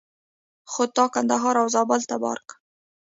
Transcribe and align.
خو 0.71 0.83
تا 0.95 1.05
کندهار 1.13 1.55
او 1.61 1.67
زابل 1.75 2.01
ته 2.09 2.15
بار 2.23 2.39
کړه. 2.47 2.55